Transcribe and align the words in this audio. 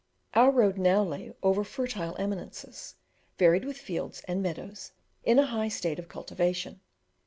Our 0.33 0.49
road 0.49 0.79
now 0.79 1.03
lay 1.03 1.31
over 1.43 1.63
fertile 1.63 2.15
eminences, 2.17 2.95
varied 3.37 3.65
with 3.65 3.77
fields 3.77 4.23
and 4.27 4.41
meadows 4.41 4.93
in 5.23 5.37
a 5.37 5.45
high 5.45 5.67
state 5.67 5.99
of 5.99 6.09
cultivation. 6.09 6.79